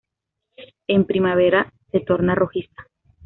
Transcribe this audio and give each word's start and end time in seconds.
En 0.87 1.05
primavera 1.05 1.71
se 1.91 1.99
torna 1.99 2.33
rojiza. 2.33 2.87